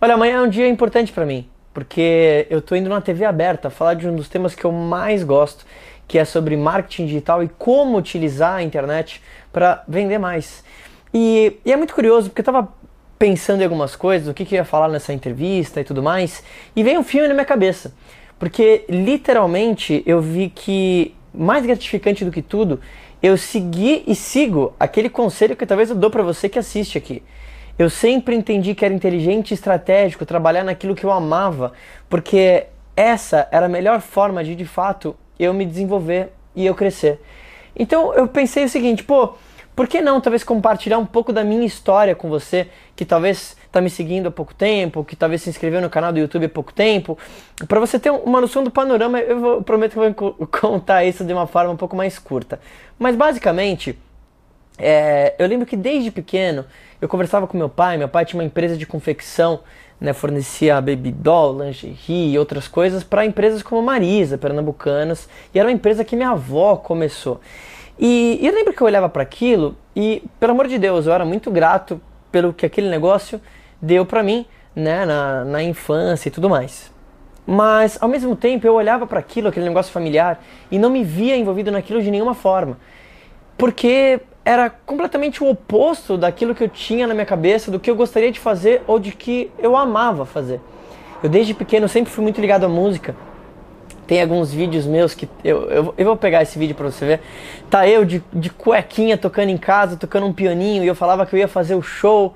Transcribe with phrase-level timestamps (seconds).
[0.00, 3.68] Olha, amanhã é um dia importante para mim, porque eu tô indo na TV aberta
[3.68, 5.66] falar de um dos temas que eu mais gosto,
[6.06, 9.20] que é sobre marketing digital e como utilizar a internet
[9.52, 10.62] para vender mais.
[11.12, 12.68] E, e, é muito curioso, porque eu tava
[13.18, 16.44] pensando em algumas coisas, o que, que eu ia falar nessa entrevista e tudo mais,
[16.76, 17.92] e veio um filme na minha cabeça.
[18.38, 22.80] Porque literalmente eu vi que mais gratificante do que tudo,
[23.20, 27.20] eu segui e sigo aquele conselho que talvez eu dou para você que assiste aqui.
[27.78, 31.72] Eu sempre entendi que era inteligente e estratégico trabalhar naquilo que eu amava,
[32.08, 37.20] porque essa era a melhor forma de de fato eu me desenvolver e eu crescer.
[37.76, 39.34] Então eu pensei o seguinte, pô,
[39.76, 43.80] por que não talvez compartilhar um pouco da minha história com você, que talvez está
[43.80, 46.72] me seguindo há pouco tempo, que talvez se inscreveu no canal do YouTube há pouco
[46.72, 47.16] tempo,
[47.68, 51.32] para você ter uma noção do panorama, eu, vou, prometo que vou contar isso de
[51.32, 52.58] uma forma um pouco mais curta.
[52.98, 53.96] Mas basicamente,
[54.78, 56.64] é, eu lembro que desde pequeno
[57.00, 59.60] eu conversava com meu pai, meu pai tinha uma empresa de confecção,
[60.00, 65.68] né, fornecia baby doll, lingerie e outras coisas para empresas como Marisa, Pernambucanas, e era
[65.68, 67.40] uma empresa que minha avó começou.
[67.98, 71.12] E, e eu lembro que eu olhava para aquilo e, pelo amor de Deus, eu
[71.12, 73.40] era muito grato pelo que aquele negócio
[73.82, 76.92] deu para mim, né, na, na infância e tudo mais.
[77.44, 81.36] Mas, ao mesmo tempo, eu olhava para aquilo, aquele negócio familiar, e não me via
[81.36, 82.78] envolvido naquilo de nenhuma forma.
[83.56, 87.94] Porque era completamente o oposto daquilo que eu tinha na minha cabeça, do que eu
[87.94, 90.58] gostaria de fazer ou de que eu amava fazer.
[91.22, 93.14] Eu, desde pequeno, sempre fui muito ligado à música.
[94.06, 97.20] Tem alguns vídeos meus que eu, eu, eu vou pegar esse vídeo para você ver.
[97.68, 101.36] Tá eu de, de cuequinha tocando em casa, tocando um pianinho, e eu falava que
[101.36, 102.34] eu ia fazer o show.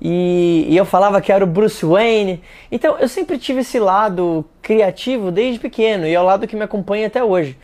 [0.00, 2.42] E, e, eu falava que era o Bruce Wayne.
[2.72, 6.62] Então eu sempre tive esse lado criativo desde pequeno e é o lado que me
[6.62, 7.54] acompanha até hoje.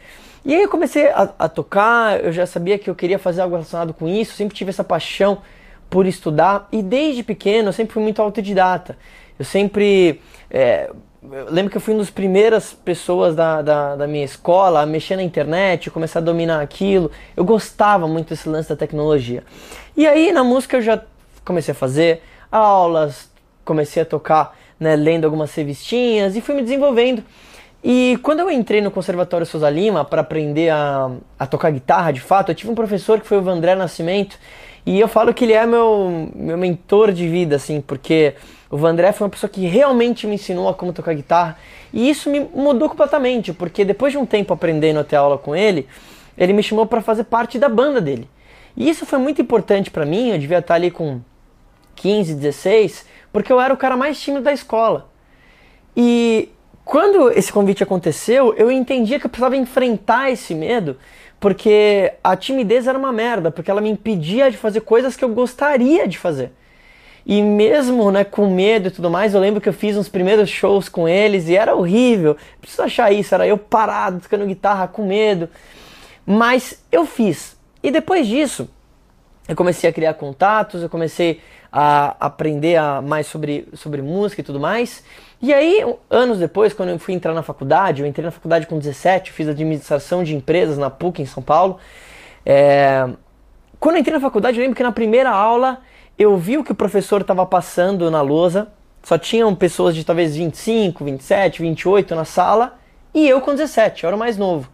[0.46, 3.56] E aí eu comecei a, a, tocar, eu já sabia que eu queria fazer algo
[3.56, 5.38] relacionado com isso, sempre tive essa paixão
[5.90, 8.96] por estudar e desde pequeno eu sempre fui muito autodidata.
[9.36, 10.88] Eu sempre é,
[11.32, 14.86] eu lembro que eu fui uma das primeiras pessoas da, da, da, minha escola a
[14.86, 17.10] mexer na internet, começar a dominar aquilo.
[17.36, 19.42] Eu gostava muito desse lance da tecnologia.
[19.96, 21.02] E aí na música eu já
[21.44, 22.22] comecei a fazer
[22.52, 23.28] aulas,
[23.64, 27.24] comecei a tocar, né, lendo algumas revistinhas e fui me desenvolvendo.
[27.88, 31.08] E quando eu entrei no Conservatório Souza Lima para aprender a,
[31.38, 34.36] a tocar guitarra de fato, eu tive um professor que foi o Vandré Nascimento
[34.84, 38.34] e eu falo que ele é meu, meu mentor de vida, assim, porque
[38.68, 41.56] o Vandré foi uma pessoa que realmente me ensinou a como tocar guitarra.
[41.92, 45.54] E isso me mudou completamente, porque depois de um tempo aprendendo a ter aula com
[45.54, 45.86] ele,
[46.36, 48.28] ele me chamou para fazer parte da banda dele.
[48.76, 51.20] E isso foi muito importante para mim, eu devia estar ali com
[51.94, 55.08] 15, 16, porque eu era o cara mais tímido da escola.
[55.96, 56.50] E
[56.86, 60.96] quando esse convite aconteceu, eu entendia que eu precisava enfrentar esse medo,
[61.40, 65.28] porque a timidez era uma merda, porque ela me impedia de fazer coisas que eu
[65.30, 66.52] gostaria de fazer.
[67.26, 70.48] E mesmo né, com medo e tudo mais, eu lembro que eu fiz uns primeiros
[70.48, 72.36] shows com eles e era horrível.
[72.60, 75.48] Preciso achar isso, era eu parado, tocando guitarra com medo.
[76.24, 77.56] Mas eu fiz.
[77.82, 78.70] E depois disso,
[79.48, 81.40] eu comecei a criar contatos, eu comecei
[81.70, 85.04] a aprender a, mais sobre, sobre música e tudo mais.
[85.40, 88.78] E aí, anos depois, quando eu fui entrar na faculdade, eu entrei na faculdade com
[88.78, 91.78] 17, fiz administração de empresas na PUC em São Paulo.
[92.44, 93.08] É...
[93.78, 95.80] Quando eu entrei na faculdade, eu lembro que na primeira aula
[96.18, 98.68] eu vi o que o professor estava passando na lousa,
[99.02, 102.78] só tinham pessoas de talvez 25, 27, 28 na sala,
[103.14, 104.68] e eu com 17, eu era o mais novo.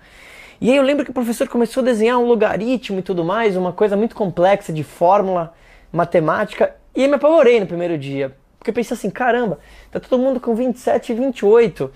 [0.63, 3.57] E aí eu lembro que o professor começou a desenhar um logaritmo e tudo mais,
[3.57, 5.53] uma coisa muito complexa de fórmula
[5.93, 9.59] matemática, e eu me apavorei no primeiro dia, porque eu pensei assim, caramba,
[9.91, 11.91] tá todo mundo com 27, 28,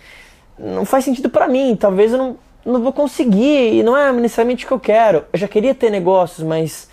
[0.59, 4.65] não faz sentido para mim, talvez eu não, não vou conseguir, e não é necessariamente
[4.65, 5.25] o que eu quero.
[5.33, 6.91] Eu já queria ter negócios, mas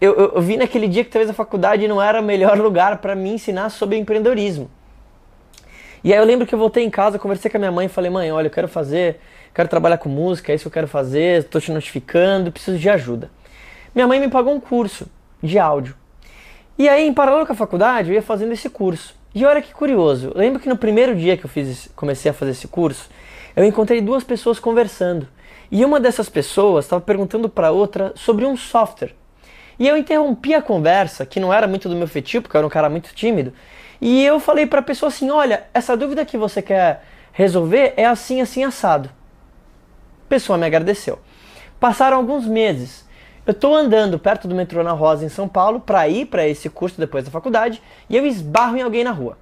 [0.00, 2.98] eu, eu, eu vi naquele dia que talvez a faculdade não era o melhor lugar
[2.98, 4.70] para me ensinar sobre empreendedorismo.
[6.04, 7.88] E aí eu lembro que eu voltei em casa, conversei com a minha mãe e
[7.88, 9.20] falei, mãe, olha, eu quero fazer,
[9.54, 12.90] quero trabalhar com música, é isso que eu quero fazer, estou te notificando, preciso de
[12.90, 13.30] ajuda.
[13.94, 15.06] Minha mãe me pagou um curso
[15.42, 15.94] de áudio.
[16.78, 19.14] E aí, em paralelo com a faculdade, eu ia fazendo esse curso.
[19.34, 22.34] E olha que curioso, eu lembro que no primeiro dia que eu fiz, comecei a
[22.34, 23.08] fazer esse curso,
[23.54, 25.28] eu encontrei duas pessoas conversando.
[25.70, 29.14] E uma dessas pessoas estava perguntando para outra sobre um software.
[29.78, 32.66] E eu interrompi a conversa, que não era muito do meu feitio, porque eu era
[32.66, 33.52] um cara muito tímido,
[34.04, 38.04] e eu falei para a pessoa assim: olha, essa dúvida que você quer resolver é
[38.04, 39.08] assim, assim, assado.
[40.26, 41.20] A pessoa me agradeceu.
[41.78, 43.08] Passaram alguns meses.
[43.46, 46.68] Eu estou andando perto do metrô na Rosa, em São Paulo, para ir para esse
[46.68, 49.38] curso depois da faculdade, e eu esbarro em alguém na rua.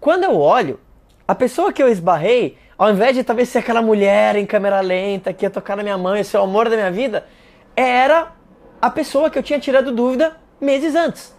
[0.00, 0.78] Quando eu olho,
[1.26, 5.32] a pessoa que eu esbarrei, ao invés de talvez ser aquela mulher em câmera lenta
[5.32, 7.26] que ia tocar na minha mão e ser o amor da minha vida,
[7.74, 8.32] era
[8.80, 11.37] a pessoa que eu tinha tirado dúvida meses antes.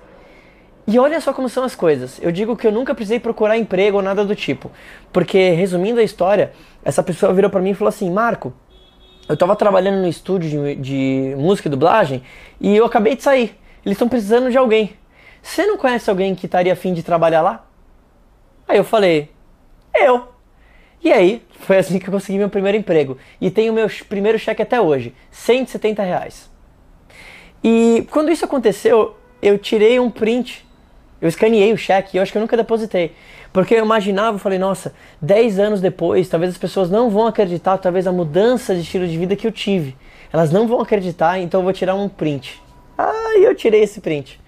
[0.92, 2.20] E olha só como são as coisas.
[2.20, 4.72] Eu digo que eu nunca precisei procurar emprego ou nada do tipo.
[5.14, 6.52] Porque, resumindo a história,
[6.84, 8.52] essa pessoa virou para mim e falou assim: Marco,
[9.28, 12.24] eu tava trabalhando no estúdio de, de música e dublagem
[12.60, 13.56] e eu acabei de sair.
[13.86, 14.94] Eles estão precisando de alguém.
[15.44, 17.68] Você não conhece alguém que estaria afim de trabalhar lá?
[18.68, 19.30] Aí eu falei:
[19.96, 20.30] Eu.
[21.04, 23.16] E aí, foi assim que eu consegui meu primeiro emprego.
[23.40, 26.50] E tenho meu primeiro cheque até hoje: 170 reais.
[27.64, 30.68] E quando isso aconteceu, eu tirei um print
[31.22, 33.14] eu escaneei o cheque e eu acho que eu nunca depositei.
[33.52, 37.78] Porque eu imaginava, eu falei, nossa, 10 anos depois, talvez as pessoas não vão acreditar,
[37.78, 39.96] talvez a mudança de estilo de vida que eu tive.
[40.32, 42.62] Elas não vão acreditar, então eu vou tirar um print.
[42.98, 44.40] Ah, eu tirei esse print.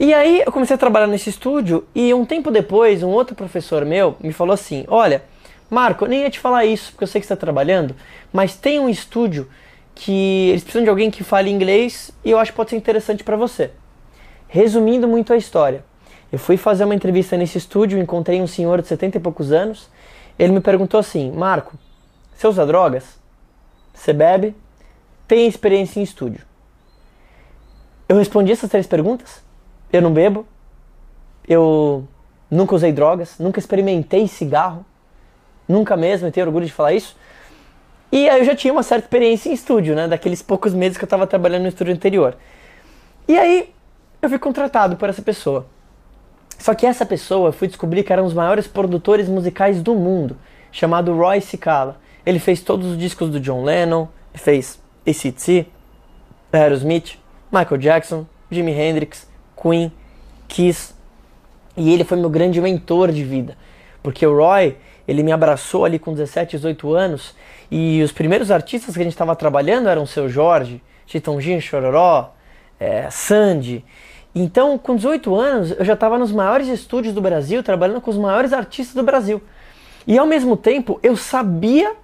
[0.00, 3.84] E aí eu comecei a trabalhar nesse estúdio e um tempo depois, um outro professor
[3.84, 5.24] meu me falou assim: Olha,
[5.68, 7.96] Marco, eu nem ia te falar isso porque eu sei que você está trabalhando,
[8.32, 9.48] mas tem um estúdio
[9.96, 13.24] que eles precisam de alguém que fale inglês e eu acho que pode ser interessante
[13.24, 13.72] para você.
[14.48, 15.84] Resumindo muito a história,
[16.32, 19.88] eu fui fazer uma entrevista nesse estúdio, encontrei um senhor de 70 e poucos anos.
[20.38, 21.76] Ele me perguntou assim: Marco,
[22.34, 23.18] você usa drogas?
[23.92, 24.54] Você bebe?
[25.26, 26.40] Tem experiência em estúdio?
[28.08, 29.42] Eu respondi essas três perguntas.
[29.92, 30.46] Eu não bebo.
[31.46, 32.06] Eu
[32.50, 33.38] nunca usei drogas.
[33.38, 34.84] Nunca experimentei cigarro.
[35.66, 37.14] Nunca mesmo, eu tenho orgulho de falar isso.
[38.10, 40.08] E aí eu já tinha uma certa experiência em estúdio, né?
[40.08, 42.36] Daqueles poucos meses que eu estava trabalhando no estúdio anterior.
[43.26, 43.74] E aí
[44.20, 45.66] eu fui contratado por essa pessoa.
[46.58, 49.94] Só que essa pessoa, eu fui descobrir que era um dos maiores produtores musicais do
[49.94, 50.36] mundo,
[50.72, 52.00] chamado Roy Cicala.
[52.26, 55.66] Ele fez todos os discos do John Lennon, fez ACDC,
[56.52, 57.18] Aerosmith,
[57.52, 59.28] Michael Jackson, Jimi Hendrix,
[59.60, 59.92] Queen,
[60.48, 60.94] Kiss.
[61.76, 63.56] E ele foi meu grande mentor de vida.
[64.02, 64.76] Porque o Roy,
[65.06, 67.36] ele me abraçou ali com 17, 18 anos.
[67.70, 72.34] E os primeiros artistas que a gente estava trabalhando eram o Seu Jorge, Chitãozinho Chororó,
[72.78, 73.84] é, Sandy.
[74.34, 78.16] Então, com 18 anos, eu já estava nos maiores estúdios do Brasil, trabalhando com os
[78.16, 79.42] maiores artistas do Brasil.
[80.06, 81.94] E ao mesmo tempo, eu sabia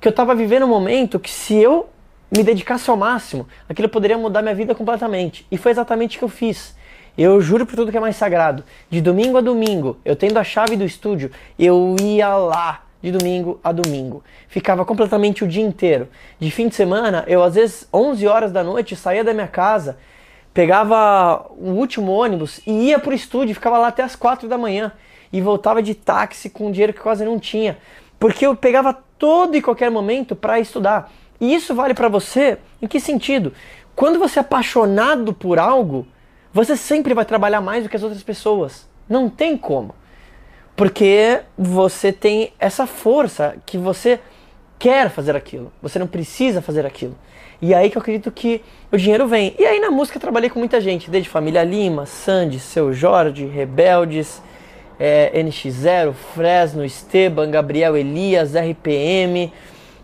[0.00, 1.88] que eu estava vivendo um momento que se eu
[2.30, 5.46] me dedicasse ao máximo, aquilo poderia mudar minha vida completamente.
[5.50, 6.74] E foi exatamente o que eu fiz.
[7.16, 8.64] Eu juro por tudo que é mais sagrado.
[8.90, 13.60] De domingo a domingo, eu tendo a chave do estúdio, eu ia lá de domingo
[13.62, 14.22] a domingo.
[14.48, 16.08] Ficava completamente o dia inteiro.
[16.38, 19.96] De fim de semana, eu às vezes 11 horas da noite saía da minha casa
[20.56, 24.90] pegava o último ônibus e ia pro estúdio, ficava lá até as quatro da manhã
[25.30, 27.76] e voltava de táxi com dinheiro que quase não tinha,
[28.18, 31.12] porque eu pegava todo e qualquer momento para estudar.
[31.38, 33.52] E isso vale para você em que sentido?
[33.94, 36.06] Quando você é apaixonado por algo,
[36.54, 38.88] você sempre vai trabalhar mais do que as outras pessoas.
[39.06, 39.94] Não tem como.
[40.74, 44.20] Porque você tem essa força que você
[44.78, 45.72] quer fazer aquilo.
[45.82, 47.16] Você não precisa fazer aquilo.
[47.60, 48.62] E aí que eu acredito que
[48.92, 49.54] o dinheiro vem.
[49.58, 54.42] E aí na música trabalhei com muita gente, desde Família Lima, Sandy, Seu Jorge, Rebeldes,
[54.98, 59.52] é, NX0, Fresno, Esteban, Gabriel Elias, RPM,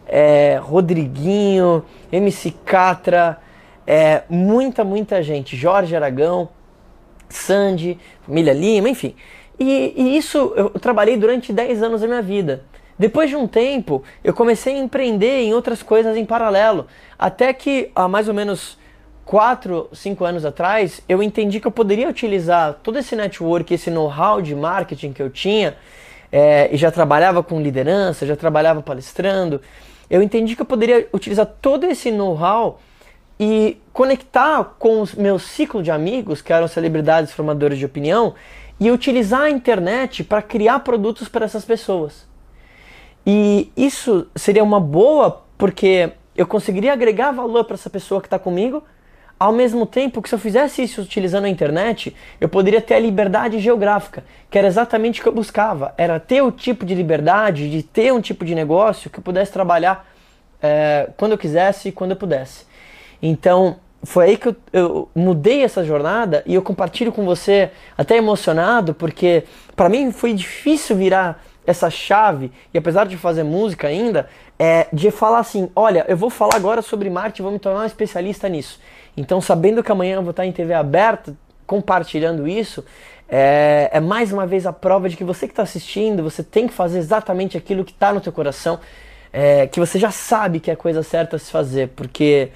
[0.06, 3.38] é, Rodriguinho, MC Catra,
[3.86, 5.56] é, muita, muita gente.
[5.56, 6.48] Jorge Aragão,
[7.28, 9.14] Sandy, Família Lima, enfim.
[9.58, 12.64] E, e isso eu trabalhei durante 10 anos da minha vida.
[12.98, 16.86] Depois de um tempo, eu comecei a empreender em outras coisas em paralelo.
[17.18, 18.78] Até que há mais ou menos
[19.24, 24.42] 4, 5 anos atrás, eu entendi que eu poderia utilizar todo esse network, esse know-how
[24.42, 25.76] de marketing que eu tinha,
[26.30, 29.60] é, e já trabalhava com liderança, já trabalhava palestrando.
[30.10, 32.80] Eu entendi que eu poderia utilizar todo esse know-how
[33.38, 38.34] e conectar com o meu ciclo de amigos, que eram celebridades formadores de opinião,
[38.78, 42.26] e utilizar a internet para criar produtos para essas pessoas.
[43.26, 48.38] E isso seria uma boa porque eu conseguiria agregar valor para essa pessoa que está
[48.38, 48.82] comigo,
[49.38, 53.00] ao mesmo tempo que se eu fizesse isso utilizando a internet, eu poderia ter a
[53.00, 55.92] liberdade geográfica, que era exatamente o que eu buscava.
[55.98, 59.50] Era ter o tipo de liberdade, de ter um tipo de negócio que eu pudesse
[59.50, 60.08] trabalhar
[60.62, 62.64] é, quando eu quisesse e quando eu pudesse.
[63.20, 68.16] Então, foi aí que eu, eu, mudei essa jornada e eu compartilho com você, até
[68.16, 74.28] emocionado, porque para mim foi difícil virar essa chave, e apesar de fazer música ainda,
[74.58, 77.86] é de falar assim: olha, eu vou falar agora sobre marketing, vou me tornar um
[77.86, 78.80] especialista nisso.
[79.16, 82.84] Então, sabendo que amanhã eu vou estar em TV aberta, compartilhando isso,
[83.28, 86.66] é, é mais uma vez a prova de que você que está assistindo, você tem
[86.66, 88.78] que fazer exatamente aquilo que está no teu coração,
[89.32, 92.50] é, que você já sabe que é a coisa certa a se fazer, porque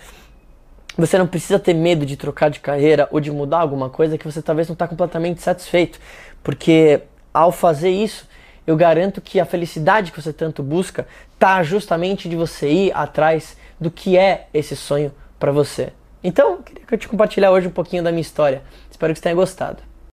[0.99, 4.25] você não precisa ter medo de trocar de carreira ou de mudar alguma coisa que
[4.25, 5.99] você talvez não está completamente satisfeito,
[6.43, 8.27] porque ao fazer isso
[8.67, 13.57] eu garanto que a felicidade que você tanto busca está justamente de você ir atrás
[13.81, 15.93] do que é esse sonho para você.
[16.25, 18.63] Então, queria que eu te compartilhar hoje um pouquinho da minha história.
[18.91, 19.83] Espero que você tenha gostado.